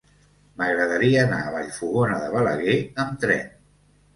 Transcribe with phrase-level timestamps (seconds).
[0.61, 3.49] M'agradaria anar a Vallfogona de Balaguer amb tren.